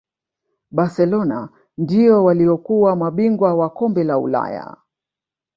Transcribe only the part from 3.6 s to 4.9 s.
kombe la ulaya